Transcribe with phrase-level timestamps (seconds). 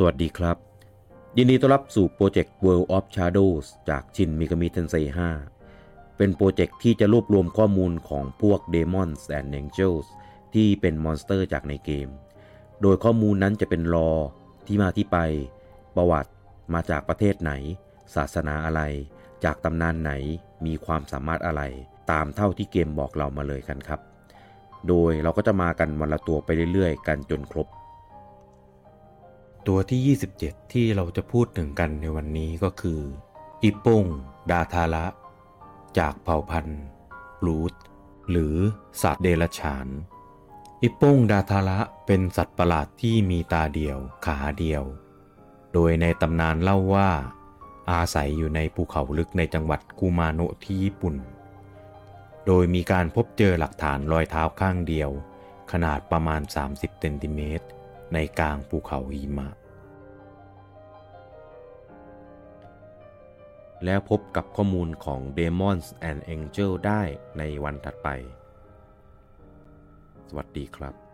[0.00, 0.56] สวัสดีครับ
[1.36, 4.94] ยินดีต้อนรับสู่โปรเจกต์ World of Shadows จาก Shin Megami Tensei
[5.56, 10.06] 5เป็นโปรเจกต์ที่จะรวบรวมข้อมูลของพวก Demons and Angels
[10.54, 12.08] ที่เป็นมอนสเตอร์จากในเกม
[12.82, 14.10] โดยข้อมูลนั้นจะเป็น lore
[14.66, 15.18] ที่มาที่ไป
[15.96, 16.30] ประวัติ
[16.74, 17.52] มาจากประเทศไหน
[18.14, 18.82] ศาสนาอะไร
[19.44, 20.12] จากตำนานไหน
[20.66, 21.62] มีความสามารถอะไร
[22.10, 24.00] ตามเท่าที่เกมบอกเรามาเลยกันครับ
[24.88, 27.68] โดยเราก็จะมากันวันละตัวไปเรื่อยๆ กันจนครบ
[29.68, 33.00] ตัวที่ 27 ที่เราจะพูดถึงกันในวันนี้ก็คือ
[33.62, 34.04] อิปง
[34.50, 35.06] ดาทาระ
[35.98, 36.82] จากเผ่าพันธุ์
[37.46, 37.74] รูท
[38.30, 38.56] หรือ
[39.02, 39.86] สัตว์เดรัจฉาน
[40.82, 44.82] อิปงดาทาระเป็นสัตว์ประหลาดที่มีตาเดียวขาเดียว
[45.72, 47.10] โดยในตำนานเล่าว่า
[47.90, 51.16] อาศัยอยู่ในภูเขาลึกในจังหวัดกูมาโนะที่ญี่ปุ่น
[52.46, 55.10] โดยมีการพบเจอหลักฐานรอยเท้าข้างเดียว
[55.72, 57.66] ขนาดประมาณ 30เซนติเมตร
[58.14, 59.48] ในกลางภูเขาหิมะ
[63.84, 67.02] แล้วพบกับข้อมูลของ Demons and Angel ได้
[67.38, 68.08] ในวันถัดไป
[70.28, 71.07] สวัสดีครับ